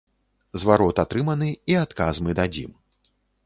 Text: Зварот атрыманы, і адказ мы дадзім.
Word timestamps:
Зварот 0.61 1.01
атрыманы, 1.03 1.51
і 1.73 1.79
адказ 1.85 2.15
мы 2.29 2.39
дадзім. 2.41 2.77